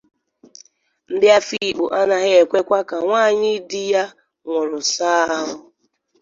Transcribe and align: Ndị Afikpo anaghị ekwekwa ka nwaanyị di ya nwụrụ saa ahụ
Ndị 1.13 1.27
Afikpo 1.37 1.85
anaghị 1.99 2.31
ekwekwa 2.41 2.79
ka 2.89 2.97
nwaanyị 3.03 3.53
di 3.69 3.81
ya 3.93 4.03
nwụrụ 4.45 4.79
saa 4.93 5.23
ahụ 5.35 5.55